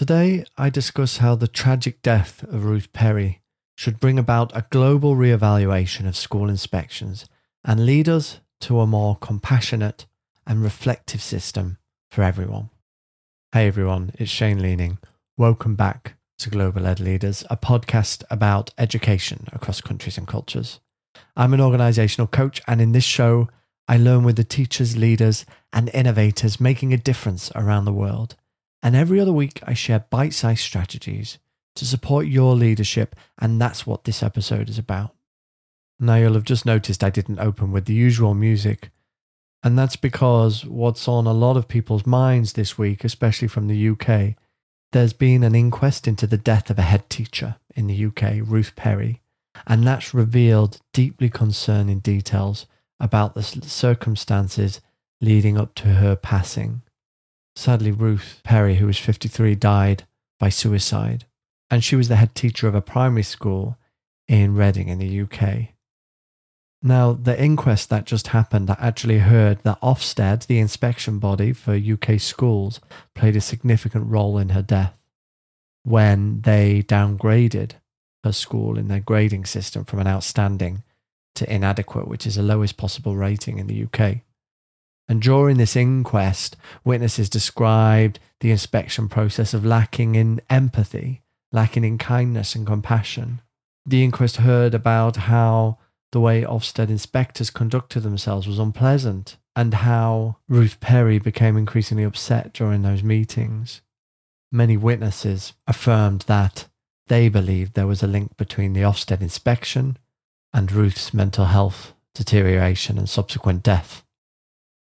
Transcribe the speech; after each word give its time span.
Today, 0.00 0.46
I 0.56 0.70
discuss 0.70 1.18
how 1.18 1.34
the 1.34 1.46
tragic 1.46 2.00
death 2.00 2.42
of 2.44 2.64
Ruth 2.64 2.90
Perry 2.94 3.42
should 3.76 4.00
bring 4.00 4.18
about 4.18 4.50
a 4.56 4.64
global 4.70 5.14
re-evaluation 5.14 6.06
of 6.06 6.16
school 6.16 6.48
inspections 6.48 7.26
and 7.66 7.84
lead 7.84 8.08
us 8.08 8.40
to 8.62 8.80
a 8.80 8.86
more 8.86 9.18
compassionate 9.20 10.06
and 10.46 10.62
reflective 10.62 11.20
system 11.20 11.76
for 12.10 12.22
everyone. 12.22 12.70
Hey 13.52 13.66
everyone, 13.66 14.12
it's 14.14 14.30
Shane 14.30 14.62
Leaning. 14.62 14.96
Welcome 15.36 15.76
back 15.76 16.14
to 16.38 16.48
Global 16.48 16.86
Ed 16.86 16.98
Leaders, 16.98 17.44
a 17.50 17.58
podcast 17.58 18.24
about 18.30 18.72
education 18.78 19.48
across 19.52 19.82
countries 19.82 20.16
and 20.16 20.26
cultures. 20.26 20.80
I'm 21.36 21.52
an 21.52 21.60
organizational 21.60 22.26
coach, 22.26 22.62
and 22.66 22.80
in 22.80 22.92
this 22.92 23.04
show, 23.04 23.50
I 23.86 23.98
learn 23.98 24.24
with 24.24 24.36
the 24.36 24.44
teachers, 24.44 24.96
leaders, 24.96 25.44
and 25.74 25.90
innovators 25.92 26.58
making 26.58 26.94
a 26.94 26.96
difference 26.96 27.52
around 27.54 27.84
the 27.84 27.92
world. 27.92 28.36
And 28.82 28.96
every 28.96 29.20
other 29.20 29.32
week, 29.32 29.60
I 29.66 29.74
share 29.74 30.06
bite 30.10 30.34
sized 30.34 30.60
strategies 30.60 31.38
to 31.76 31.84
support 31.84 32.26
your 32.26 32.54
leadership, 32.54 33.14
and 33.38 33.60
that's 33.60 33.86
what 33.86 34.04
this 34.04 34.22
episode 34.22 34.68
is 34.68 34.78
about. 34.78 35.14
Now, 35.98 36.16
you'll 36.16 36.34
have 36.34 36.44
just 36.44 36.64
noticed 36.64 37.04
I 37.04 37.10
didn't 37.10 37.40
open 37.40 37.72
with 37.72 37.84
the 37.84 37.94
usual 37.94 38.34
music, 38.34 38.90
and 39.62 39.78
that's 39.78 39.96
because 39.96 40.64
what's 40.64 41.06
on 41.06 41.26
a 41.26 41.32
lot 41.32 41.56
of 41.56 41.68
people's 41.68 42.06
minds 42.06 42.54
this 42.54 42.78
week, 42.78 43.04
especially 43.04 43.48
from 43.48 43.68
the 43.68 43.88
UK, 43.90 44.34
there's 44.92 45.12
been 45.12 45.44
an 45.44 45.54
inquest 45.54 46.08
into 46.08 46.26
the 46.26 46.38
death 46.38 46.70
of 46.70 46.78
a 46.78 46.82
head 46.82 47.08
teacher 47.10 47.56
in 47.76 47.86
the 47.86 48.06
UK, 48.06 48.40
Ruth 48.42 48.74
Perry, 48.74 49.20
and 49.66 49.86
that's 49.86 50.14
revealed 50.14 50.80
deeply 50.92 51.28
concerning 51.28 52.00
details 52.00 52.66
about 52.98 53.34
the 53.34 53.42
circumstances 53.42 54.80
leading 55.20 55.58
up 55.58 55.74
to 55.76 55.88
her 55.88 56.16
passing. 56.16 56.82
Sadly, 57.60 57.90
Ruth 57.90 58.40
Perry, 58.42 58.76
who 58.76 58.86
was 58.86 58.96
53, 58.96 59.54
died 59.54 60.04
by 60.38 60.48
suicide, 60.48 61.26
and 61.70 61.84
she 61.84 61.94
was 61.94 62.08
the 62.08 62.16
head 62.16 62.34
teacher 62.34 62.66
of 62.66 62.74
a 62.74 62.80
primary 62.80 63.22
school 63.22 63.76
in 64.26 64.54
Reading 64.54 64.88
in 64.88 64.98
the 64.98 65.20
UK. 65.20 65.74
Now, 66.82 67.12
the 67.12 67.38
inquest 67.38 67.90
that 67.90 68.06
just 68.06 68.28
happened 68.28 68.70
I 68.70 68.78
actually 68.80 69.18
heard 69.18 69.62
that 69.64 69.78
Ofsted, 69.82 70.46
the 70.46 70.58
inspection 70.58 71.18
body 71.18 71.52
for 71.52 71.74
UK 71.74 72.18
schools, 72.18 72.80
played 73.14 73.36
a 73.36 73.42
significant 73.42 74.06
role 74.06 74.38
in 74.38 74.48
her 74.48 74.62
death 74.62 74.96
when 75.82 76.40
they 76.40 76.82
downgraded 76.82 77.72
her 78.24 78.32
school 78.32 78.78
in 78.78 78.88
their 78.88 79.00
grading 79.00 79.44
system 79.44 79.84
from 79.84 79.98
an 79.98 80.06
outstanding 80.06 80.82
to 81.34 81.54
inadequate, 81.54 82.08
which 82.08 82.26
is 82.26 82.36
the 82.36 82.42
lowest 82.42 82.78
possible 82.78 83.16
rating 83.18 83.58
in 83.58 83.66
the 83.66 83.84
UK. 83.84 84.22
And 85.10 85.20
during 85.20 85.56
this 85.56 85.74
inquest, 85.74 86.56
witnesses 86.84 87.28
described 87.28 88.20
the 88.38 88.52
inspection 88.52 89.08
process 89.08 89.52
of 89.52 89.66
lacking 89.66 90.14
in 90.14 90.40
empathy, 90.48 91.22
lacking 91.50 91.82
in 91.82 91.98
kindness 91.98 92.54
and 92.54 92.64
compassion. 92.64 93.40
The 93.84 94.04
inquest 94.04 94.36
heard 94.36 94.72
about 94.72 95.16
how 95.16 95.78
the 96.12 96.20
way 96.20 96.42
Ofsted 96.42 96.90
inspectors 96.90 97.50
conducted 97.50 98.04
themselves 98.04 98.46
was 98.46 98.60
unpleasant 98.60 99.36
and 99.56 99.74
how 99.74 100.36
Ruth 100.48 100.78
Perry 100.78 101.18
became 101.18 101.56
increasingly 101.56 102.04
upset 102.04 102.52
during 102.52 102.82
those 102.82 103.02
meetings. 103.02 103.80
Many 104.52 104.76
witnesses 104.76 105.54
affirmed 105.66 106.20
that 106.28 106.66
they 107.08 107.28
believed 107.28 107.74
there 107.74 107.88
was 107.88 108.04
a 108.04 108.06
link 108.06 108.36
between 108.36 108.74
the 108.74 108.82
Ofsted 108.82 109.22
inspection 109.22 109.98
and 110.52 110.70
Ruth's 110.70 111.12
mental 111.12 111.46
health 111.46 111.94
deterioration 112.14 112.96
and 112.96 113.08
subsequent 113.08 113.64
death. 113.64 114.04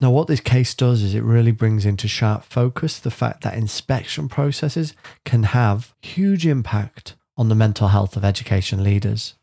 Now, 0.03 0.11
what 0.11 0.27
this 0.27 0.41
case 0.41 0.75
does 0.75 1.01
is 1.01 1.15
it 1.15 1.23
really 1.23 1.53
brings 1.53 1.85
into 1.85 2.09
sharp 2.09 2.43
focus 2.43 2.99
the 2.99 3.09
fact 3.09 3.41
that 3.43 3.57
inspection 3.57 4.27
processes 4.27 4.93
can 5.23 5.43
have 5.43 5.95
huge 6.01 6.45
impact 6.45 7.15
on 7.37 7.47
the 7.47 7.55
mental 7.55 7.87
health 7.87 8.17
of 8.17 8.25
education 8.25 8.83
leaders. 8.83 9.35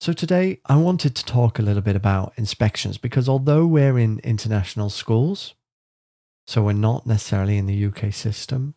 So, 0.00 0.12
today 0.12 0.60
I 0.66 0.76
wanted 0.76 1.16
to 1.16 1.24
talk 1.24 1.58
a 1.58 1.62
little 1.62 1.82
bit 1.82 1.96
about 1.96 2.32
inspections 2.36 2.96
because 2.96 3.28
although 3.28 3.66
we're 3.66 3.98
in 3.98 4.20
international 4.20 4.88
schools, 4.88 5.54
so 6.46 6.62
we're 6.62 6.74
not 6.74 7.04
necessarily 7.04 7.58
in 7.58 7.66
the 7.66 7.86
UK 7.86 8.12
system, 8.12 8.74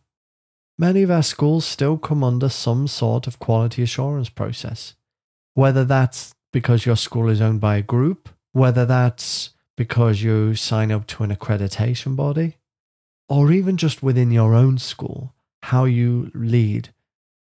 many 0.76 1.04
of 1.04 1.10
our 1.12 1.22
schools 1.22 1.64
still 1.64 1.98
come 1.98 2.24
under 2.24 2.48
some 2.48 2.88
sort 2.88 3.28
of 3.28 3.38
quality 3.38 3.80
assurance 3.80 4.28
process, 4.28 4.96
whether 5.54 5.84
that's 5.84 6.34
because 6.52 6.84
your 6.84 6.96
school 6.96 7.28
is 7.28 7.40
owned 7.40 7.60
by 7.60 7.76
a 7.76 7.82
group, 7.82 8.28
whether 8.50 8.84
that's 8.84 9.50
because 9.76 10.22
you 10.22 10.54
sign 10.54 10.90
up 10.90 11.06
to 11.06 11.22
an 11.22 11.34
accreditation 11.34 12.16
body, 12.16 12.56
or 13.28 13.52
even 13.52 13.76
just 13.76 14.02
within 14.02 14.30
your 14.30 14.54
own 14.54 14.78
school, 14.78 15.34
how 15.62 15.84
you 15.84 16.30
lead 16.34 16.90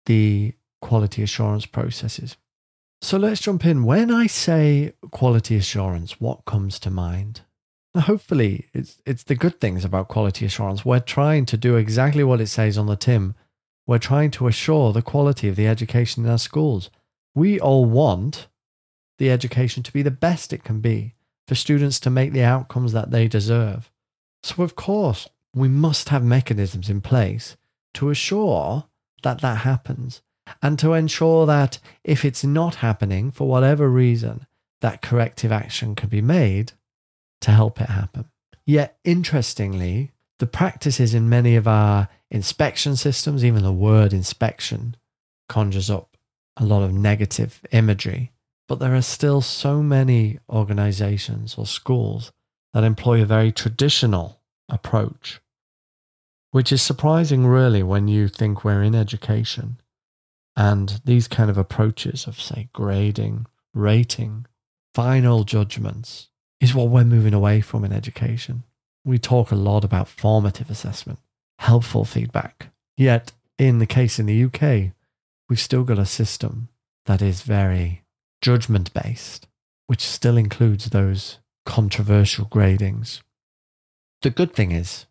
the 0.05 0.53
quality 0.81 1.23
assurance 1.23 1.65
processes. 1.65 2.37
So 3.01 3.17
let's 3.17 3.41
jump 3.41 3.65
in. 3.65 3.83
When 3.83 4.11
I 4.11 4.27
say 4.27 4.93
quality 5.09 5.55
assurance, 5.55 6.21
what 6.21 6.45
comes 6.45 6.79
to 6.79 6.91
mind? 6.91 7.41
Hopefully, 7.97 8.67
it's, 8.73 9.01
it's 9.05 9.23
the 9.23 9.35
good 9.35 9.59
things 9.59 9.83
about 9.83 10.07
quality 10.07 10.45
assurance. 10.45 10.85
We're 10.85 10.99
trying 10.99 11.45
to 11.47 11.57
do 11.57 11.75
exactly 11.75 12.23
what 12.23 12.39
it 12.39 12.47
says 12.47 12.77
on 12.77 12.85
the 12.85 12.95
tin. 12.95 13.35
We're 13.85 13.97
trying 13.97 14.31
to 14.31 14.47
assure 14.47 14.93
the 14.93 15.01
quality 15.01 15.49
of 15.49 15.55
the 15.55 15.67
education 15.67 16.23
in 16.23 16.31
our 16.31 16.37
schools. 16.37 16.89
We 17.35 17.59
all 17.59 17.85
want 17.85 18.47
the 19.17 19.31
education 19.31 19.83
to 19.83 19.91
be 19.91 20.03
the 20.03 20.11
best 20.11 20.53
it 20.53 20.63
can 20.63 20.79
be, 20.79 21.15
for 21.51 21.55
students 21.55 21.99
to 21.99 22.09
make 22.09 22.31
the 22.31 22.45
outcomes 22.45 22.93
that 22.93 23.11
they 23.11 23.27
deserve. 23.27 23.91
So, 24.41 24.63
of 24.63 24.77
course, 24.77 25.27
we 25.53 25.67
must 25.67 26.07
have 26.07 26.23
mechanisms 26.23 26.89
in 26.89 27.01
place 27.01 27.57
to 27.95 28.09
assure 28.09 28.85
that 29.23 29.41
that 29.41 29.57
happens 29.57 30.21
and 30.61 30.79
to 30.79 30.93
ensure 30.93 31.45
that 31.45 31.79
if 32.05 32.23
it's 32.23 32.45
not 32.45 32.75
happening 32.75 33.31
for 33.31 33.49
whatever 33.49 33.89
reason, 33.89 34.45
that 34.79 35.01
corrective 35.01 35.51
action 35.51 35.93
can 35.93 36.07
be 36.07 36.21
made 36.21 36.71
to 37.41 37.51
help 37.51 37.81
it 37.81 37.89
happen. 37.89 38.29
Yet, 38.65 38.97
interestingly, 39.03 40.11
the 40.39 40.47
practices 40.47 41.13
in 41.13 41.27
many 41.27 41.57
of 41.57 41.67
our 41.67 42.07
inspection 42.29 42.95
systems, 42.95 43.43
even 43.43 43.63
the 43.63 43.73
word 43.73 44.13
inspection, 44.13 44.95
conjures 45.49 45.89
up 45.89 46.15
a 46.55 46.63
lot 46.63 46.81
of 46.81 46.93
negative 46.93 47.59
imagery. 47.73 48.31
But 48.71 48.79
there 48.79 48.95
are 48.95 49.01
still 49.01 49.41
so 49.41 49.83
many 49.83 50.39
organizations 50.49 51.55
or 51.57 51.65
schools 51.65 52.31
that 52.73 52.85
employ 52.85 53.21
a 53.21 53.25
very 53.25 53.51
traditional 53.51 54.39
approach, 54.69 55.41
which 56.51 56.71
is 56.71 56.81
surprising, 56.81 57.45
really, 57.45 57.83
when 57.83 58.07
you 58.07 58.29
think 58.29 58.63
we're 58.63 58.81
in 58.81 58.95
education. 58.95 59.81
And 60.55 61.01
these 61.03 61.27
kind 61.27 61.49
of 61.49 61.57
approaches 61.57 62.27
of, 62.27 62.39
say, 62.39 62.69
grading, 62.71 63.45
rating, 63.73 64.45
final 64.95 65.43
judgments 65.43 66.29
is 66.61 66.73
what 66.73 66.87
we're 66.87 67.03
moving 67.03 67.33
away 67.33 67.59
from 67.59 67.83
in 67.83 67.91
education. 67.91 68.63
We 69.03 69.17
talk 69.17 69.51
a 69.51 69.55
lot 69.55 69.83
about 69.83 70.07
formative 70.07 70.69
assessment, 70.69 71.19
helpful 71.59 72.05
feedback. 72.05 72.69
Yet, 72.95 73.33
in 73.57 73.79
the 73.79 73.85
case 73.85 74.17
in 74.17 74.27
the 74.27 74.45
UK, 74.45 74.93
we've 75.49 75.59
still 75.59 75.83
got 75.83 75.99
a 75.99 76.05
system 76.05 76.69
that 77.05 77.21
is 77.21 77.41
very 77.41 78.03
judgment 78.41 78.93
based, 78.93 79.47
which 79.87 80.01
still 80.01 80.37
includes 80.37 80.89
those 80.89 81.39
controversial 81.65 82.45
gradings. 82.45 83.21
The 84.21 84.29
good 84.29 84.53
thing 84.53 84.71
is, 84.71 85.05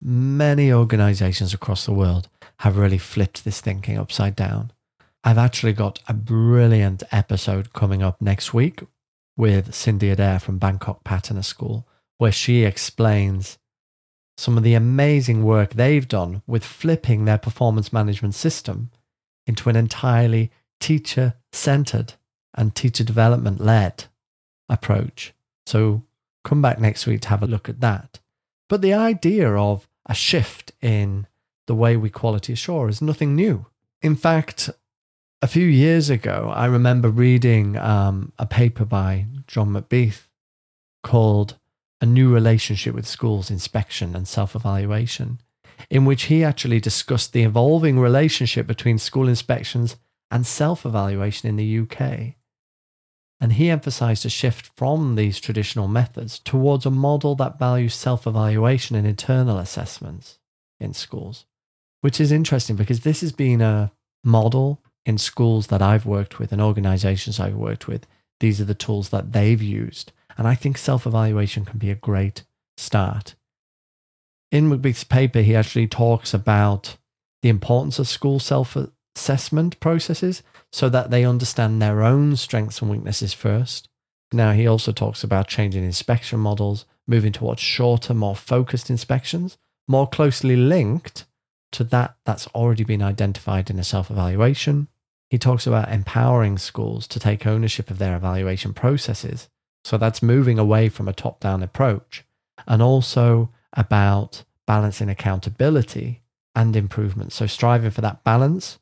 many 0.00 0.72
organizations 0.72 1.52
across 1.52 1.84
the 1.84 1.92
world 1.92 2.28
have 2.60 2.76
really 2.76 2.98
flipped 2.98 3.44
this 3.44 3.60
thinking 3.60 3.98
upside 3.98 4.36
down. 4.36 4.72
I've 5.24 5.38
actually 5.38 5.72
got 5.72 6.00
a 6.08 6.14
brilliant 6.14 7.02
episode 7.10 7.72
coming 7.72 8.02
up 8.02 8.20
next 8.22 8.54
week 8.54 8.82
with 9.36 9.74
Cindy 9.74 10.10
Adair 10.10 10.38
from 10.38 10.58
Bangkok 10.58 11.04
Patana 11.04 11.44
School, 11.44 11.86
where 12.18 12.32
she 12.32 12.64
explains 12.64 13.58
some 14.36 14.56
of 14.56 14.62
the 14.62 14.74
amazing 14.74 15.42
work 15.42 15.74
they've 15.74 16.06
done 16.06 16.42
with 16.46 16.64
flipping 16.64 17.24
their 17.24 17.38
performance 17.38 17.92
management 17.92 18.34
system 18.34 18.90
into 19.46 19.68
an 19.68 19.76
entirely 19.76 20.50
teacher 20.80 21.34
centered 21.52 22.14
and 22.54 22.74
teacher 22.74 23.04
development 23.04 23.60
led 23.60 24.04
approach. 24.68 25.34
So 25.66 26.02
come 26.44 26.62
back 26.62 26.78
next 26.78 27.06
week 27.06 27.22
to 27.22 27.28
have 27.28 27.42
a 27.42 27.46
look 27.46 27.68
at 27.68 27.80
that. 27.80 28.20
But 28.68 28.82
the 28.82 28.94
idea 28.94 29.54
of 29.54 29.88
a 30.06 30.14
shift 30.14 30.72
in 30.80 31.26
the 31.66 31.74
way 31.74 31.96
we 31.96 32.10
quality 32.10 32.52
assure 32.54 32.88
is 32.88 33.02
nothing 33.02 33.34
new. 33.34 33.66
In 34.02 34.16
fact, 34.16 34.70
a 35.40 35.46
few 35.46 35.66
years 35.66 36.10
ago, 36.10 36.50
I 36.54 36.66
remember 36.66 37.10
reading 37.10 37.76
um, 37.76 38.32
a 38.38 38.46
paper 38.46 38.84
by 38.84 39.26
John 39.46 39.70
McBeath 39.70 40.22
called 41.02 41.56
A 42.00 42.06
New 42.06 42.32
Relationship 42.32 42.94
with 42.94 43.06
Schools 43.06 43.50
Inspection 43.50 44.16
and 44.16 44.26
Self 44.26 44.56
Evaluation, 44.56 45.40
in 45.90 46.04
which 46.04 46.24
he 46.24 46.42
actually 46.42 46.80
discussed 46.80 47.32
the 47.32 47.44
evolving 47.44 47.98
relationship 48.00 48.66
between 48.66 48.98
school 48.98 49.28
inspections 49.28 49.96
and 50.30 50.46
self 50.46 50.84
evaluation 50.84 51.48
in 51.48 51.56
the 51.56 51.80
UK. 51.80 52.34
And 53.40 53.52
he 53.54 53.70
emphasized 53.70 54.26
a 54.26 54.30
shift 54.30 54.70
from 54.76 55.14
these 55.14 55.38
traditional 55.40 55.86
methods 55.88 56.38
towards 56.40 56.86
a 56.86 56.90
model 56.90 57.34
that 57.36 57.58
values 57.58 57.94
self 57.94 58.26
evaluation 58.26 58.96
and 58.96 59.06
internal 59.06 59.58
assessments 59.58 60.38
in 60.80 60.94
schools. 60.94 61.44
which 62.00 62.20
is 62.20 62.30
interesting 62.32 62.76
because 62.76 63.00
this 63.00 63.20
has 63.22 63.32
been 63.32 63.60
a 63.60 63.90
model 64.24 64.80
in 65.04 65.18
schools 65.18 65.68
that 65.68 65.82
I've 65.82 66.06
worked 66.06 66.38
with 66.38 66.52
and 66.52 66.60
organizations 66.60 67.40
I've 67.40 67.54
worked 67.56 67.88
with. 67.88 68.06
These 68.40 68.60
are 68.60 68.64
the 68.64 68.74
tools 68.74 69.08
that 69.10 69.32
they've 69.32 69.62
used. 69.62 70.12
And 70.36 70.46
I 70.46 70.54
think 70.54 70.78
self 70.78 71.06
evaluation 71.06 71.64
can 71.64 71.78
be 71.78 71.90
a 71.90 71.96
great 71.96 72.44
start. 72.76 73.34
In 74.52 74.70
McBeath's 74.70 75.04
paper, 75.04 75.40
he 75.40 75.56
actually 75.56 75.88
talks 75.88 76.32
about 76.32 76.96
the 77.42 77.48
importance 77.48 77.98
of 77.98 78.08
school 78.08 78.38
self 78.38 78.76
assessment 79.18 79.78
processes 79.80 80.42
so 80.72 80.88
that 80.88 81.10
they 81.10 81.24
understand 81.24 81.82
their 81.82 82.02
own 82.02 82.36
strengths 82.36 82.80
and 82.80 82.90
weaknesses 82.90 83.34
first. 83.34 83.88
Now, 84.32 84.52
he 84.52 84.66
also 84.66 84.92
talks 84.92 85.24
about 85.24 85.48
changing 85.48 85.84
inspection 85.84 86.38
models, 86.38 86.84
moving 87.06 87.32
towards 87.32 87.60
shorter, 87.60 88.14
more 88.14 88.36
focused 88.36 88.90
inspections, 88.90 89.58
more 89.88 90.06
closely 90.06 90.56
linked 90.56 91.24
to 91.72 91.84
that 91.84 92.16
that's 92.24 92.46
already 92.48 92.84
been 92.84 93.02
identified 93.02 93.70
in 93.70 93.78
a 93.78 93.84
self 93.84 94.10
evaluation. 94.10 94.88
He 95.30 95.38
talks 95.38 95.66
about 95.66 95.92
empowering 95.92 96.58
schools 96.58 97.06
to 97.08 97.18
take 97.18 97.46
ownership 97.46 97.90
of 97.90 97.98
their 97.98 98.16
evaluation 98.16 98.72
processes 98.72 99.48
so 99.84 99.96
that's 99.96 100.22
moving 100.22 100.58
away 100.58 100.88
from 100.88 101.08
a 101.08 101.12
top 101.12 101.40
down 101.40 101.62
approach 101.62 102.24
and 102.66 102.82
also 102.82 103.50
about 103.72 104.44
balancing 104.66 105.08
accountability 105.08 106.22
and 106.54 106.76
improvement. 106.76 107.32
So 107.32 107.46
striving 107.46 107.90
for 107.90 108.00
that 108.02 108.24
balance 108.24 108.78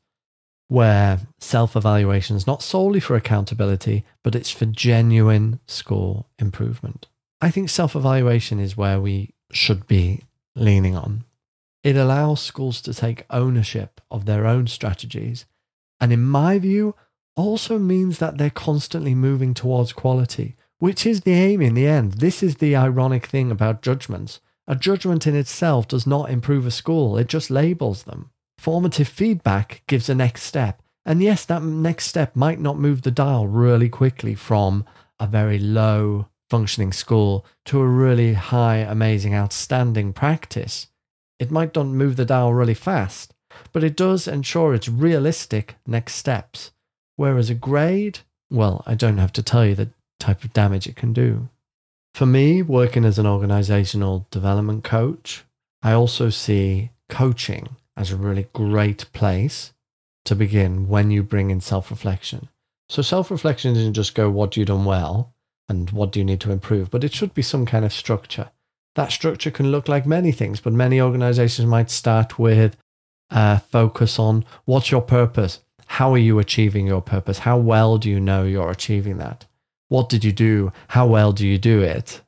where 0.67 1.19
self 1.39 1.75
evaluation 1.75 2.35
is 2.35 2.47
not 2.47 2.61
solely 2.61 2.99
for 2.99 3.15
accountability, 3.15 4.05
but 4.23 4.35
it's 4.35 4.51
for 4.51 4.65
genuine 4.65 5.59
school 5.65 6.29
improvement. 6.39 7.07
I 7.41 7.51
think 7.51 7.69
self 7.69 7.95
evaluation 7.95 8.59
is 8.59 8.77
where 8.77 8.99
we 8.99 9.33
should 9.51 9.87
be 9.87 10.23
leaning 10.55 10.95
on. 10.95 11.23
It 11.83 11.95
allows 11.95 12.41
schools 12.41 12.81
to 12.81 12.93
take 12.93 13.25
ownership 13.29 14.01
of 14.11 14.25
their 14.25 14.45
own 14.45 14.67
strategies. 14.67 15.45
And 15.99 16.11
in 16.11 16.23
my 16.23 16.59
view, 16.59 16.95
also 17.35 17.79
means 17.79 18.19
that 18.19 18.37
they're 18.37 18.49
constantly 18.49 19.15
moving 19.15 19.53
towards 19.53 19.93
quality 19.93 20.57
which 20.79 21.05
is 21.05 21.21
the 21.21 21.33
aim 21.33 21.61
in 21.61 21.73
the 21.73 21.87
end. 21.87 22.13
This 22.13 22.43
is 22.43 22.55
the 22.55 22.75
ironic 22.75 23.25
thing 23.25 23.51
about 23.51 23.81
judgments. 23.81 24.39
A 24.67 24.75
judgment 24.75 25.25
in 25.25 25.35
itself 25.35 25.87
does 25.87 26.05
not 26.05 26.29
improve 26.29 26.65
a 26.65 26.71
school, 26.71 27.17
it 27.17 27.27
just 27.27 27.49
labels 27.49 28.03
them. 28.03 28.31
Formative 28.57 29.07
feedback 29.07 29.83
gives 29.87 30.09
a 30.09 30.15
next 30.15 30.43
step. 30.43 30.81
And 31.05 31.21
yes, 31.21 31.45
that 31.45 31.63
next 31.63 32.07
step 32.07 32.35
might 32.35 32.59
not 32.59 32.77
move 32.77 33.03
the 33.03 33.11
dial 33.11 33.47
really 33.47 33.87
quickly 33.87 34.35
from 34.35 34.85
a 35.19 35.27
very 35.27 35.57
low 35.57 36.27
functioning 36.49 36.91
school 36.91 37.45
to 37.65 37.79
a 37.79 37.87
really 37.87 38.33
high, 38.33 38.77
amazing, 38.77 39.33
outstanding 39.33 40.13
practice. 40.13 40.87
It 41.39 41.51
might 41.51 41.75
not 41.75 41.87
move 41.87 42.15
the 42.15 42.25
dial 42.25 42.53
really 42.53 42.73
fast, 42.73 43.33
but 43.71 43.83
it 43.83 43.95
does 43.95 44.27
ensure 44.27 44.73
it's 44.73 44.89
realistic 44.89 45.75
next 45.85 46.15
steps. 46.15 46.71
Whereas 47.15 47.49
a 47.49 47.55
grade, 47.55 48.19
well, 48.49 48.83
I 48.85 48.95
don't 48.95 49.17
have 49.17 49.33
to 49.33 49.43
tell 49.43 49.65
you 49.65 49.75
the 49.75 49.89
type 50.19 50.43
of 50.43 50.53
damage 50.53 50.87
it 50.87 50.95
can 50.95 51.13
do. 51.13 51.49
For 52.15 52.25
me, 52.25 52.61
working 52.61 53.05
as 53.05 53.19
an 53.19 53.27
organizational 53.27 54.27
development 54.31 54.83
coach, 54.83 55.43
I 55.83 55.93
also 55.93 56.29
see 56.29 56.91
coaching 57.09 57.69
as 57.97 58.11
a 58.11 58.15
really 58.15 58.47
great 58.53 59.11
place 59.11 59.73
to 60.23 60.35
begin 60.35 60.87
when 60.87 61.11
you 61.11 61.23
bring 61.23 61.51
in 61.51 61.59
self 61.59 61.91
reflection. 61.91 62.47
So, 62.87 63.01
self 63.01 63.29
reflection 63.29 63.75
isn't 63.75 63.93
just 63.93 64.15
go, 64.15 64.29
what 64.29 64.51
do 64.51 64.61
you 64.61 64.65
done 64.65 64.85
well 64.85 65.33
and 65.67 65.89
what 65.89 66.13
do 66.13 66.19
you 66.19 66.25
need 66.25 66.39
to 66.41 66.51
improve, 66.51 66.89
but 66.89 67.03
it 67.03 67.13
should 67.13 67.33
be 67.33 67.41
some 67.41 67.65
kind 67.65 67.83
of 67.83 67.91
structure. 67.91 68.51
That 68.95 69.11
structure 69.11 69.51
can 69.51 69.71
look 69.71 69.89
like 69.89 70.05
many 70.05 70.31
things, 70.31 70.61
but 70.61 70.71
many 70.71 71.01
organizations 71.01 71.67
might 71.67 71.91
start 71.91 72.39
with 72.39 72.77
a 73.29 73.59
focus 73.59 74.17
on 74.17 74.45
what's 74.63 74.91
your 74.91 75.01
purpose? 75.01 75.59
How 75.87 76.13
are 76.13 76.17
you 76.17 76.39
achieving 76.39 76.87
your 76.87 77.01
purpose? 77.01 77.39
How 77.39 77.57
well 77.57 77.97
do 77.97 78.09
you 78.09 78.19
know 78.19 78.43
you're 78.43 78.71
achieving 78.71 79.17
that? 79.17 79.45
what 79.89 80.09
did 80.09 80.23
you 80.23 80.31
do? 80.31 80.71
How 80.89 81.07
well 81.07 81.31
do 81.31 81.47
you 81.47 81.57
do 81.57 81.81
it? 81.81 82.21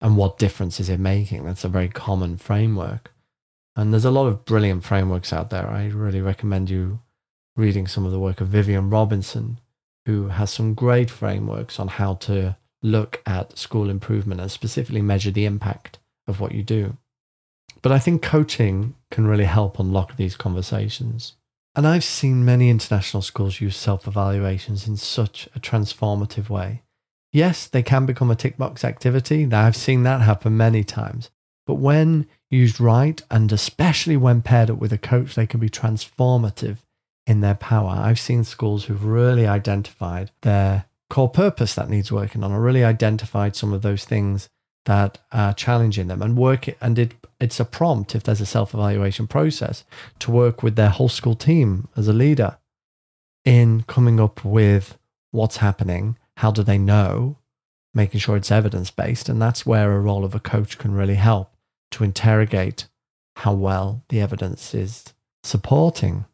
And 0.00 0.16
what 0.16 0.38
difference 0.38 0.78
is 0.78 0.88
it 0.88 1.00
making? 1.00 1.44
That's 1.44 1.64
a 1.64 1.68
very 1.68 1.88
common 1.88 2.36
framework. 2.36 3.12
And 3.78 3.92
there's 3.92 4.04
a 4.04 4.10
lot 4.10 4.26
of 4.26 4.44
brilliant 4.44 4.82
frameworks 4.82 5.32
out 5.32 5.50
there. 5.50 5.68
I 5.68 5.86
really 5.86 6.20
recommend 6.20 6.68
you 6.68 6.98
reading 7.54 7.86
some 7.86 8.04
of 8.04 8.10
the 8.10 8.18
work 8.18 8.40
of 8.40 8.48
Vivian 8.48 8.90
Robinson, 8.90 9.60
who 10.04 10.26
has 10.26 10.50
some 10.50 10.74
great 10.74 11.08
frameworks 11.08 11.78
on 11.78 11.86
how 11.86 12.14
to 12.14 12.56
look 12.82 13.22
at 13.24 13.56
school 13.56 13.88
improvement 13.88 14.40
and 14.40 14.50
specifically 14.50 15.00
measure 15.00 15.30
the 15.30 15.44
impact 15.44 16.00
of 16.26 16.40
what 16.40 16.56
you 16.56 16.64
do. 16.64 16.96
But 17.80 17.92
I 17.92 18.00
think 18.00 18.20
coaching 18.20 18.96
can 19.12 19.28
really 19.28 19.44
help 19.44 19.78
unlock 19.78 20.16
these 20.16 20.34
conversations. 20.34 21.34
And 21.76 21.86
I've 21.86 22.02
seen 22.02 22.44
many 22.44 22.70
international 22.70 23.22
schools 23.22 23.60
use 23.60 23.76
self 23.76 24.08
evaluations 24.08 24.88
in 24.88 24.96
such 24.96 25.48
a 25.54 25.60
transformative 25.60 26.48
way. 26.48 26.82
Yes, 27.32 27.68
they 27.68 27.84
can 27.84 28.06
become 28.06 28.32
a 28.32 28.34
tick 28.34 28.56
box 28.56 28.84
activity. 28.84 29.46
I've 29.52 29.76
seen 29.76 30.02
that 30.02 30.22
happen 30.22 30.56
many 30.56 30.82
times. 30.82 31.30
But 31.68 31.74
when 31.74 32.26
used 32.50 32.80
right, 32.80 33.22
and 33.30 33.52
especially 33.52 34.16
when 34.16 34.40
paired 34.40 34.70
up 34.70 34.78
with 34.78 34.90
a 34.90 34.98
coach, 34.98 35.34
they 35.34 35.46
can 35.46 35.60
be 35.60 35.68
transformative 35.68 36.78
in 37.26 37.42
their 37.42 37.56
power. 37.56 37.90
I've 37.90 38.18
seen 38.18 38.42
schools 38.42 38.86
who've 38.86 39.04
really 39.04 39.46
identified 39.46 40.30
their 40.40 40.86
core 41.10 41.28
purpose 41.28 41.74
that 41.74 41.90
needs 41.90 42.10
working 42.10 42.42
on, 42.42 42.52
or 42.52 42.62
really 42.62 42.84
identified 42.84 43.54
some 43.54 43.74
of 43.74 43.82
those 43.82 44.06
things 44.06 44.48
that 44.86 45.18
are 45.30 45.52
challenging 45.52 46.06
them 46.08 46.22
and 46.22 46.38
work 46.38 46.68
it. 46.68 46.78
And 46.80 46.98
it, 46.98 47.12
it's 47.38 47.60
a 47.60 47.66
prompt, 47.66 48.14
if 48.14 48.22
there's 48.22 48.40
a 48.40 48.46
self 48.46 48.72
evaluation 48.72 49.26
process, 49.26 49.84
to 50.20 50.30
work 50.30 50.62
with 50.62 50.76
their 50.76 50.88
whole 50.88 51.10
school 51.10 51.34
team 51.34 51.88
as 51.98 52.08
a 52.08 52.14
leader 52.14 52.56
in 53.44 53.82
coming 53.82 54.18
up 54.18 54.42
with 54.42 54.96
what's 55.32 55.58
happening 55.58 56.16
how 56.38 56.52
do 56.52 56.62
they 56.62 56.78
know? 56.78 57.36
Making 57.92 58.20
sure 58.20 58.36
it's 58.36 58.52
evidence 58.52 58.92
based. 58.92 59.28
And 59.28 59.42
that's 59.42 59.66
where 59.66 59.92
a 59.92 60.00
role 60.00 60.24
of 60.24 60.36
a 60.36 60.40
coach 60.40 60.78
can 60.78 60.92
really 60.92 61.16
help 61.16 61.52
to 61.92 62.04
interrogate 62.04 62.86
how 63.36 63.52
well 63.52 64.04
the 64.08 64.20
evidence 64.20 64.74
is 64.74 65.14
supporting 65.42 66.24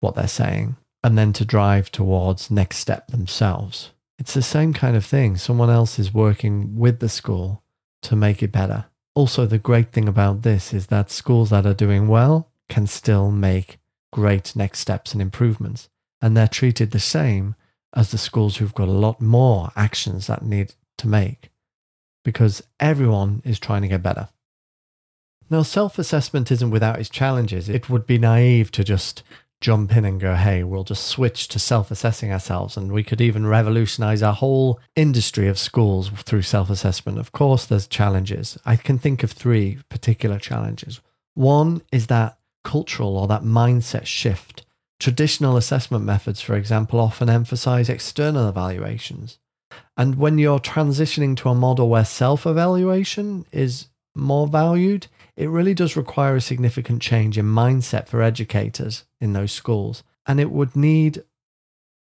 what 0.00 0.14
they're 0.14 0.26
saying 0.26 0.76
and 1.02 1.16
then 1.16 1.32
to 1.32 1.44
drive 1.44 1.90
towards 1.90 2.50
next 2.50 2.78
step 2.78 3.08
themselves. 3.08 3.90
It's 4.18 4.34
the 4.34 4.42
same 4.42 4.72
kind 4.72 4.96
of 4.96 5.04
thing. 5.04 5.36
Someone 5.36 5.70
else 5.70 5.98
is 5.98 6.12
working 6.12 6.76
with 6.76 7.00
the 7.00 7.08
school 7.08 7.62
to 8.02 8.16
make 8.16 8.42
it 8.42 8.52
better. 8.52 8.86
Also, 9.14 9.46
the 9.46 9.58
great 9.58 9.92
thing 9.92 10.08
about 10.08 10.42
this 10.42 10.72
is 10.72 10.86
that 10.86 11.10
schools 11.10 11.50
that 11.50 11.66
are 11.66 11.74
doing 11.74 12.06
well 12.06 12.50
can 12.68 12.86
still 12.86 13.30
make 13.30 13.78
great 14.12 14.54
next 14.54 14.80
steps 14.80 15.12
and 15.12 15.22
improvements. 15.22 15.88
And 16.20 16.36
they're 16.36 16.48
treated 16.48 16.90
the 16.90 17.00
same 17.00 17.54
as 17.94 18.10
the 18.10 18.18
schools 18.18 18.56
who've 18.56 18.74
got 18.74 18.88
a 18.88 18.92
lot 18.92 19.20
more 19.20 19.72
actions 19.74 20.26
that 20.26 20.44
need 20.44 20.74
to 20.98 21.08
make 21.08 21.50
because 22.24 22.62
everyone 22.78 23.42
is 23.44 23.58
trying 23.58 23.82
to 23.82 23.88
get 23.88 24.02
better. 24.02 24.28
Now, 25.50 25.62
self 25.62 25.98
assessment 25.98 26.50
isn't 26.50 26.70
without 26.70 26.98
its 26.98 27.10
challenges. 27.10 27.68
It 27.68 27.90
would 27.90 28.06
be 28.06 28.18
naive 28.18 28.70
to 28.72 28.84
just 28.84 29.22
jump 29.60 29.94
in 29.94 30.06
and 30.06 30.18
go, 30.18 30.34
hey, 30.34 30.62
we'll 30.62 30.84
just 30.84 31.06
switch 31.06 31.48
to 31.48 31.58
self 31.58 31.90
assessing 31.90 32.32
ourselves. 32.32 32.76
And 32.76 32.92
we 32.92 33.02
could 33.02 33.20
even 33.20 33.46
revolutionize 33.46 34.22
our 34.22 34.32
whole 34.32 34.80
industry 34.96 35.48
of 35.48 35.58
schools 35.58 36.08
through 36.08 36.42
self 36.42 36.70
assessment. 36.70 37.18
Of 37.18 37.32
course, 37.32 37.66
there's 37.66 37.86
challenges. 37.86 38.56
I 38.64 38.76
can 38.76 38.98
think 38.98 39.22
of 39.22 39.32
three 39.32 39.78
particular 39.88 40.38
challenges. 40.38 41.00
One 41.34 41.82
is 41.92 42.06
that 42.06 42.38
cultural 42.62 43.16
or 43.18 43.26
that 43.28 43.42
mindset 43.42 44.06
shift 44.06 44.64
Traditional 45.00 45.56
assessment 45.56 46.04
methods, 46.04 46.42
for 46.42 46.54
example, 46.54 47.00
often 47.00 47.30
emphasize 47.30 47.88
external 47.88 48.50
evaluations. 48.50 49.38
And 49.96 50.16
when 50.16 50.36
you're 50.36 50.58
transitioning 50.58 51.34
to 51.38 51.48
a 51.48 51.54
model 51.54 51.88
where 51.88 52.04
self 52.04 52.46
evaluation 52.46 53.46
is 53.50 53.86
more 54.14 54.46
valued, 54.46 55.06
it 55.40 55.48
really 55.48 55.72
does 55.72 55.96
require 55.96 56.36
a 56.36 56.40
significant 56.40 57.00
change 57.00 57.38
in 57.38 57.46
mindset 57.46 58.08
for 58.08 58.20
educators 58.20 59.04
in 59.22 59.32
those 59.32 59.52
schools. 59.52 60.02
And 60.26 60.38
it 60.38 60.50
would 60.50 60.76
need 60.76 61.24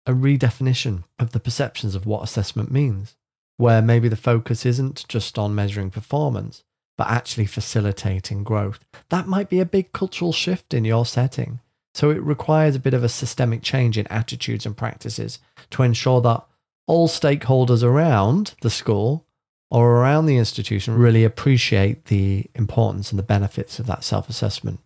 a 0.06 0.12
redefinition 0.12 1.04
of 1.20 1.30
the 1.30 1.38
perceptions 1.38 1.94
of 1.94 2.04
what 2.04 2.24
assessment 2.24 2.72
means, 2.72 3.14
where 3.58 3.80
maybe 3.80 4.08
the 4.08 4.16
focus 4.16 4.66
isn't 4.66 5.06
just 5.06 5.38
on 5.38 5.54
measuring 5.54 5.88
performance, 5.88 6.64
but 6.98 7.06
actually 7.06 7.46
facilitating 7.46 8.42
growth. 8.42 8.80
That 9.10 9.28
might 9.28 9.48
be 9.48 9.60
a 9.60 9.64
big 9.64 9.92
cultural 9.92 10.32
shift 10.32 10.74
in 10.74 10.84
your 10.84 11.06
setting. 11.06 11.60
So 11.94 12.10
it 12.10 12.20
requires 12.20 12.74
a 12.74 12.80
bit 12.80 12.92
of 12.92 13.04
a 13.04 13.08
systemic 13.08 13.62
change 13.62 13.96
in 13.96 14.08
attitudes 14.08 14.66
and 14.66 14.76
practices 14.76 15.38
to 15.70 15.84
ensure 15.84 16.20
that 16.22 16.44
all 16.88 17.06
stakeholders 17.06 17.84
around 17.84 18.54
the 18.62 18.70
school 18.70 19.26
or 19.72 19.92
around 19.92 20.26
the 20.26 20.36
institution 20.36 20.94
really 20.94 21.24
appreciate 21.24 22.04
the 22.04 22.44
importance 22.54 23.10
and 23.10 23.18
the 23.18 23.22
benefits 23.22 23.78
of 23.78 23.86
that 23.86 24.04
self 24.04 24.28
assessment. 24.28 24.78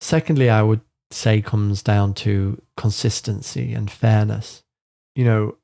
Secondly, 0.00 0.50
I 0.50 0.60
would 0.62 0.80
say 1.12 1.40
comes 1.40 1.80
down 1.80 2.14
to 2.14 2.60
consistency 2.76 3.72
and 3.72 3.88
fairness. 3.88 4.64
You 5.14 5.24
know, 5.24 5.56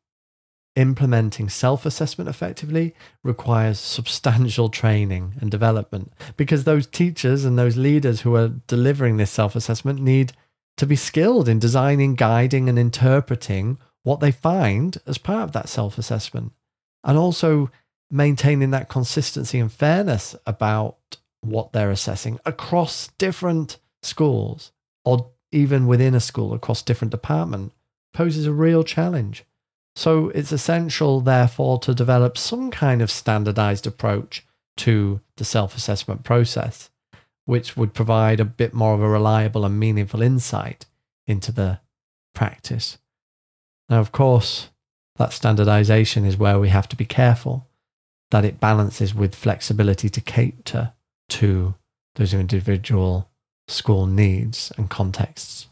implementing 0.77 1.49
self 1.49 1.85
assessment 1.85 2.31
effectively 2.31 2.95
requires 3.25 3.81
substantial 3.81 4.69
training 4.69 5.35
and 5.41 5.51
development 5.51 6.13
because 6.37 6.63
those 6.63 6.87
teachers 6.87 7.45
and 7.45 7.59
those 7.59 7.77
leaders 7.77 8.21
who 8.21 8.37
are 8.37 8.53
delivering 8.69 9.17
this 9.17 9.33
self 9.33 9.57
assessment 9.57 10.01
need 10.01 10.33
to 10.77 10.87
be 10.87 10.95
skilled 10.95 11.49
in 11.49 11.59
designing, 11.59 12.15
guiding, 12.15 12.69
and 12.69 12.79
interpreting 12.79 13.79
what 14.05 14.21
they 14.21 14.31
find 14.31 14.99
as 15.09 15.19
part 15.19 15.43
of 15.43 15.53
that 15.53 15.69
self 15.69 15.99
assessment. 15.99 16.53
And 17.03 17.19
also 17.19 17.69
maintaining 18.11 18.71
that 18.71 18.89
consistency 18.89 19.59
and 19.59 19.73
fairness 19.73 20.37
about 20.47 20.97
what 21.41 21.73
they're 21.73 21.91
assessing 21.91 22.39
across 22.45 23.09
different 23.19 23.79
schools 24.03 24.73
or 25.05 25.31
even 25.53 25.87
within 25.87 26.15
a 26.15 26.21
school 26.21 26.55
across 26.55 26.83
different 26.83 27.11
department 27.11 27.73
poses 28.13 28.47
a 28.47 28.53
real 28.53 28.83
challenge. 28.83 29.45
So 29.95 30.29
it's 30.31 30.53
essential, 30.53 31.21
therefore, 31.21 31.79
to 31.81 31.95
develop 31.95 32.37
some 32.37 32.71
kind 32.71 33.01
of 33.01 33.11
standardized 33.11 33.87
approach 33.87 34.47
to 34.79 35.21
the 35.37 35.45
self 35.45 35.75
assessment 35.77 36.23
process, 36.23 36.91
which 37.47 37.77
would 37.77 37.95
provide 37.95 38.41
a 38.41 38.45
bit 38.45 38.75
more 38.75 38.95
of 38.95 39.01
a 39.01 39.09
reliable 39.09 39.65
and 39.65 39.79
meaningful 39.79 40.21
insight 40.21 40.85
into 41.27 41.51
the 41.51 41.81
practice. 42.35 42.99
Now, 43.89 44.01
of 44.01 44.13
course, 44.13 44.69
that 45.17 45.33
standardization 45.33 46.27
is 46.27 46.37
where 46.37 46.59
we 46.59 46.69
have 46.69 46.89
to 46.89 46.97
be 46.97 47.07
careful 47.07 47.66
that 48.31 48.45
it 48.45 48.61
balances 48.61 49.15
with 49.15 49.35
flexibility 49.35 50.09
to 50.09 50.21
cater 50.21 50.93
to 51.29 51.75
those 52.17 52.35
individual 52.35 53.31
school 53.69 54.07
needs 54.07 54.73
and 54.77 54.91
contexts. 54.91 55.69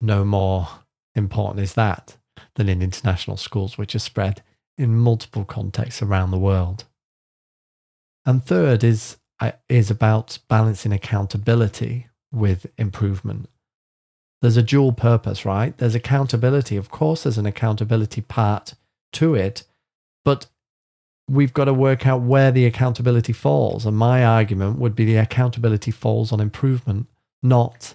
No 0.00 0.24
more 0.24 0.68
important 1.14 1.60
is 1.60 1.74
that 1.74 2.16
than 2.56 2.68
in 2.68 2.82
international 2.82 3.36
schools, 3.36 3.78
which 3.78 3.94
are 3.94 4.00
spread 4.00 4.42
in 4.78 4.96
multiple 4.96 5.44
contexts 5.44 6.02
around 6.02 6.30
the 6.30 6.38
world. 6.38 6.84
And 8.24 8.44
third 8.44 8.84
is, 8.84 9.16
uh, 9.40 9.52
is 9.68 9.90
about 9.90 10.38
balancing 10.48 10.92
accountability 10.92 12.08
with 12.32 12.66
improvement. 12.78 13.48
There's 14.40 14.56
a 14.56 14.62
dual 14.62 14.92
purpose, 14.92 15.44
right? 15.44 15.76
There's 15.76 15.94
accountability. 15.94 16.76
Of 16.76 16.90
course, 16.90 17.22
there's 17.22 17.38
an 17.38 17.46
accountability 17.46 18.22
part 18.22 18.74
to 19.14 19.34
it, 19.34 19.64
but 20.24 20.46
we've 21.28 21.54
got 21.54 21.66
to 21.66 21.74
work 21.74 22.06
out 22.06 22.22
where 22.22 22.50
the 22.50 22.66
accountability 22.66 23.32
falls. 23.32 23.86
And 23.86 23.96
my 23.96 24.24
argument 24.24 24.78
would 24.78 24.94
be 24.94 25.04
the 25.04 25.16
accountability 25.16 25.90
falls 25.90 26.32
on 26.32 26.40
improvement, 26.40 27.06
not 27.42 27.94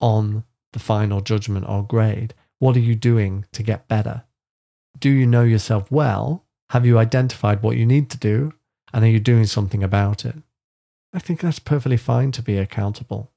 on 0.00 0.44
the 0.72 0.78
final 0.78 1.20
judgment 1.20 1.66
or 1.68 1.82
grade. 1.84 2.34
What 2.58 2.76
are 2.76 2.80
you 2.80 2.94
doing 2.94 3.46
to 3.52 3.62
get 3.62 3.88
better? 3.88 4.24
Do 4.98 5.10
you 5.10 5.26
know 5.26 5.42
yourself 5.42 5.90
well? 5.90 6.44
Have 6.70 6.86
you 6.86 6.98
identified 6.98 7.62
what 7.62 7.76
you 7.76 7.86
need 7.86 8.10
to 8.10 8.18
do? 8.18 8.52
And 8.92 9.04
are 9.04 9.08
you 9.08 9.20
doing 9.20 9.46
something 9.46 9.82
about 9.82 10.24
it? 10.24 10.36
I 11.12 11.18
think 11.18 11.40
that's 11.40 11.58
perfectly 11.58 11.96
fine 11.96 12.32
to 12.32 12.42
be 12.42 12.58
accountable. 12.58 13.32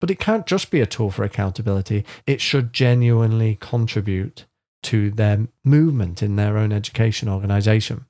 But 0.00 0.10
it 0.10 0.18
can't 0.18 0.46
just 0.46 0.70
be 0.70 0.80
a 0.80 0.86
tool 0.86 1.10
for 1.10 1.22
accountability. 1.22 2.04
It 2.26 2.40
should 2.40 2.72
genuinely 2.72 3.56
contribute 3.60 4.46
to 4.84 5.10
their 5.10 5.46
movement 5.64 6.22
in 6.22 6.36
their 6.36 6.58
own 6.58 6.72
education 6.72 7.28
organization. 7.28 8.06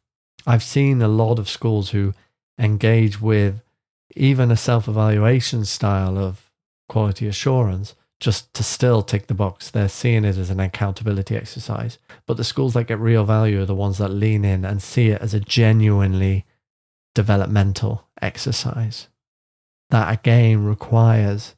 I've 0.47 0.63
seen 0.63 1.03
a 1.03 1.09
lot 1.09 1.39
of 1.39 1.49
schools 1.49 1.91
who 1.91 2.15
engage 2.59 3.21
with 3.21 3.63
even 4.15 4.51
a 4.51 4.57
self 4.57 4.89
evaluation 4.89 5.65
style 5.65 6.19
of 6.19 6.51
quality 6.89 7.27
assurance 7.27 7.95
just 8.21 8.53
to 8.55 8.63
still 8.63 9.03
tick 9.03 9.27
the 9.27 9.35
box. 9.35 9.71
They're 9.71 9.89
seeing 9.89 10.25
it 10.25 10.37
as 10.37 10.51
an 10.51 10.61
accountability 10.61 11.37
exercise. 11.37 11.99
But 12.27 12.37
the 12.37 12.45
schools 12.45 12.75
that 12.75 12.87
get 12.87 13.01
real 13.01 13.25
value 13.25 13.61
are 13.61 13.67
the 13.67 13.75
ones 13.75 13.99
that 13.99 14.11
lean 14.11 14.45
in 14.45 14.65
and 14.65 14.83
see 14.83 15.09
it 15.09 15.21
as 15.21 15.35
a 15.35 15.41
genuinely 15.41 16.47
developmental 17.15 18.09
exercise. 18.21 19.09
That 19.91 20.13
again 20.13 20.65
requires 20.65 21.57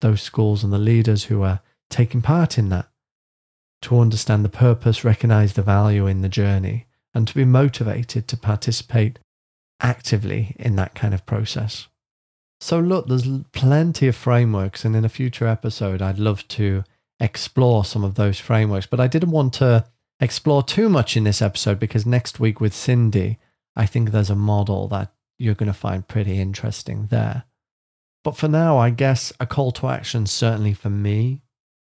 those 0.00 0.22
schools 0.22 0.64
and 0.64 0.72
the 0.72 0.78
leaders 0.78 1.24
who 1.24 1.42
are 1.42 1.60
taking 1.90 2.22
part 2.22 2.58
in 2.58 2.70
that 2.70 2.88
to 3.82 4.00
understand 4.00 4.44
the 4.44 4.48
purpose, 4.48 5.04
recognize 5.04 5.52
the 5.52 5.62
value 5.62 6.06
in 6.06 6.22
the 6.22 6.28
journey, 6.28 6.86
and 7.16 7.26
to 7.26 7.34
be 7.34 7.46
motivated 7.46 8.28
to 8.28 8.36
participate 8.36 9.18
actively 9.80 10.54
in 10.58 10.76
that 10.76 10.94
kind 10.94 11.14
of 11.14 11.24
process. 11.24 11.88
So, 12.60 12.78
look, 12.78 13.08
there's 13.08 13.26
plenty 13.52 14.06
of 14.06 14.14
frameworks, 14.14 14.84
and 14.84 14.94
in 14.94 15.04
a 15.04 15.08
future 15.08 15.46
episode, 15.46 16.02
I'd 16.02 16.18
love 16.18 16.46
to 16.48 16.84
explore 17.18 17.86
some 17.86 18.04
of 18.04 18.16
those 18.16 18.38
frameworks. 18.38 18.86
But 18.86 19.00
I 19.00 19.06
didn't 19.06 19.30
want 19.30 19.54
to 19.54 19.86
explore 20.20 20.62
too 20.62 20.90
much 20.90 21.16
in 21.16 21.24
this 21.24 21.40
episode 21.40 21.80
because 21.80 22.04
next 22.04 22.38
week 22.38 22.60
with 22.60 22.74
Cindy, 22.74 23.38
I 23.74 23.86
think 23.86 24.10
there's 24.10 24.30
a 24.30 24.36
model 24.36 24.86
that 24.88 25.12
you're 25.38 25.54
going 25.54 25.72
to 25.72 25.78
find 25.78 26.06
pretty 26.06 26.38
interesting 26.38 27.06
there. 27.06 27.44
But 28.24 28.36
for 28.36 28.48
now, 28.48 28.76
I 28.76 28.90
guess 28.90 29.32
a 29.40 29.46
call 29.46 29.72
to 29.72 29.88
action, 29.88 30.26
certainly 30.26 30.74
for 30.74 30.90
me, 30.90 31.40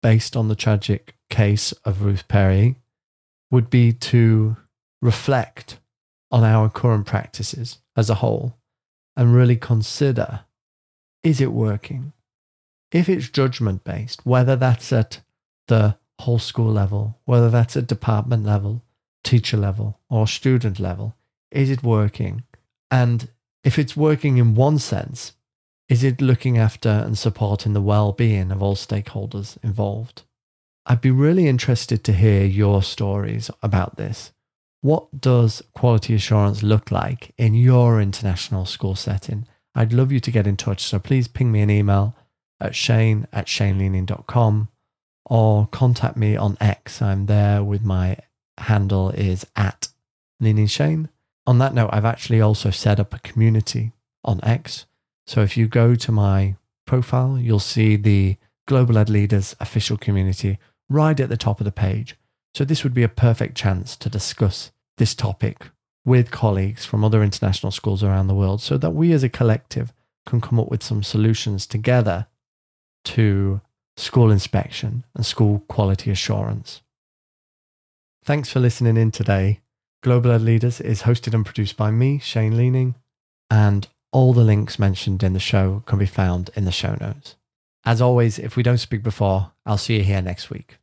based 0.03 0.35
on 0.35 0.49
the 0.49 0.57
tragic 0.57 1.15
case 1.29 1.73
of 1.85 2.03
Ruth 2.03 2.27
Perry, 2.27 2.77
would 3.50 3.69
be 3.69 3.93
to 3.93 4.57
reflect 5.00 5.78
on 6.30 6.45
our 6.45 6.69
current 6.69 7.07
practices 7.07 7.78
as 7.97 8.11
a 8.11 8.16
whole 8.16 8.57
and 9.16 9.35
really 9.35 9.57
consider 9.57 10.40
is 11.23 11.40
it 11.40 11.52
working? 11.52 12.12
If 12.92 13.09
it's 13.09 13.28
judgment 13.28 13.85
based, 13.85 14.25
whether 14.25 14.57
that's 14.57 14.92
at 14.92 15.21
the 15.69 15.97
whole 16.21 16.38
school 16.38 16.73
level, 16.73 17.19
whether 17.25 17.50
that's 17.50 17.76
at 17.76 17.87
department 17.87 18.45
level, 18.45 18.83
teacher 19.23 19.57
level, 19.57 20.00
or 20.09 20.26
student 20.26 20.80
level, 20.80 21.14
is 21.50 21.71
it 21.71 21.83
working? 21.83 22.45
And 22.90 23.28
if 23.64 23.78
it's 23.78 23.97
working 23.97 24.38
in 24.38 24.54
one 24.54 24.78
sense, 24.78 25.33
is 25.88 26.02
it 26.04 26.21
looking 26.21 26.57
after 26.57 26.88
and 26.88 27.19
supporting 27.19 27.73
the 27.73 27.83
well 27.83 28.12
being 28.12 28.50
of 28.50 28.62
all 28.62 28.76
stakeholders 28.76 29.59
involved? 29.62 30.23
I'd 30.87 31.00
be 31.00 31.11
really 31.11 31.47
interested 31.47 32.02
to 32.04 32.12
hear 32.12 32.45
your 32.45 32.83
stories 32.83 33.50
about 33.62 33.97
this. 33.97 34.33
What 34.83 35.21
does 35.21 35.63
quality 35.75 36.15
assurance 36.15 36.63
look 36.63 36.91
like 36.91 37.33
in 37.37 37.55
your 37.55 38.01
international 38.01 38.65
school 38.65 38.95
setting? 38.95 39.47
I'd 39.75 39.93
love 39.93 40.11
you 40.11 40.21
to 40.21 40.31
get 40.31 40.47
in 40.47 40.57
touch. 40.57 40.83
So 40.83 40.99
please 40.99 41.29
ping 41.29 41.53
me 41.53 41.61
an 41.61 41.71
email 41.71 42.17
at 42.61 42.75
shane 42.75 43.27
at 43.33 43.47
shaneleaning.com 43.47 44.69
or 45.27 45.67
contact 45.69 46.17
me 46.17 46.37
on 46.37 46.57
X. 46.61 47.03
I'm 47.03 47.27
there 47.27 47.63
with 47.63 47.85
my 47.85 48.17
handle 48.59 49.11
is 49.11 49.47
at 49.55 49.89
leaning 50.41 50.67
shane. 50.67 51.09
On 51.47 51.59
that 51.59 51.75
note, 51.75 51.91
I've 51.93 52.05
actually 52.05 52.41
also 52.41 52.71
set 52.71 53.01
up 53.01 53.15
a 53.15 53.19
community 53.21 53.93
on 54.25 54.41
X. 54.43 54.87
So 55.27 55.43
if 55.43 55.57
you 55.57 55.69
go 55.69 55.95
to 55.95 56.13
my 56.13 56.57
profile, 56.87 57.39
you'll 57.39 57.59
see 57.61 57.97
the 57.97 58.37
Global 58.67 58.99
Ed 58.99 59.09
Leaders 59.09 59.55
official 59.61 59.97
community 59.97 60.59
right 60.89 61.19
at 61.19 61.29
the 61.29 61.37
top 61.37 61.61
of 61.61 61.65
the 61.65 61.73
page. 61.73 62.17
So, 62.54 62.64
this 62.64 62.83
would 62.83 62.95
be 62.95 63.02
a 63.02 63.09
perfect 63.09 63.57
chance 63.57 63.97
to 63.97 64.09
discuss 64.09 64.73
this 64.99 65.14
topic 65.14 65.71
with 66.04 66.30
colleagues 66.30 66.85
from 66.85 67.04
other 67.04 67.23
international 67.23 67.71
schools 67.71 68.02
around 68.02 68.26
the 68.26 68.35
world 68.35 68.61
so 68.61 68.76
that 68.78 68.90
we 68.90 69.12
as 69.12 69.23
a 69.23 69.28
collective 69.28 69.92
can 70.26 70.40
come 70.40 70.59
up 70.59 70.71
with 70.71 70.83
some 70.83 71.02
solutions 71.02 71.66
together 71.66 72.26
to 73.04 73.61
school 73.97 74.30
inspection 74.30 75.04
and 75.14 75.25
school 75.25 75.62
quality 75.69 76.11
assurance. 76.11 76.83
Thanks 78.25 78.50
for 78.50 78.61
listening 78.61 78.97
in 78.97 79.11
today. 79.11 79.61
Global 80.02 80.33
Ed 80.33 80.42
Leaders 80.42 80.80
is 80.80 81.02
hosted 81.02 81.35
and 81.35 81.45
produced 81.45 81.76
by 81.76 81.90
me, 81.90 82.19
Shane 82.19 82.57
Leaning, 82.57 82.95
and 83.50 83.87
all 84.12 84.33
the 84.33 84.45
links 84.45 84.78
mentioned 84.78 85.23
in 85.23 85.33
the 85.33 85.40
show 85.40 85.83
can 85.87 85.99
be 85.99 86.07
found 86.07 86.50
in 86.57 86.64
the 86.64 86.73
show 86.73 86.97
notes. 87.00 87.37
As 87.85 88.00
always, 88.00 88.38
if 88.38 88.57
we 88.57 88.62
don't 88.62 88.78
speak 88.78 89.02
before, 89.02 89.52
I'll 89.64 89.78
see 89.78 89.97
you 89.97 90.02
here 90.02 90.21
next 90.21 90.50
week. 90.50 90.80